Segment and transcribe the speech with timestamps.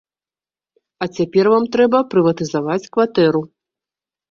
[1.05, 3.47] А цяпер вам трэба прыватызаваць кватэру.